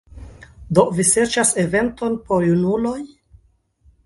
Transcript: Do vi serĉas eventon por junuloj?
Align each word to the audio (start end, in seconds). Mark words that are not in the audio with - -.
Do 0.77 0.85
vi 0.99 1.05
serĉas 1.09 1.51
eventon 1.65 2.19
por 2.31 2.49
junuloj? 2.49 2.97